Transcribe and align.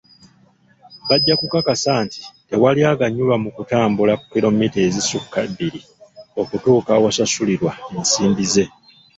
Bajja 1.09 1.33
kukakasa 1.39 1.93
nti 2.05 2.19
tewali 2.47 2.81
aganyulwa 2.91 3.35
mu 3.43 3.49
kutambula 3.55 4.13
kiromita 4.29 4.79
ezisukka 4.87 5.37
ebiri 5.47 5.81
okutuuka 6.41 6.91
w'asasulirwa 7.03 7.71
ensimbi 7.95 8.45
ze. 8.53 8.65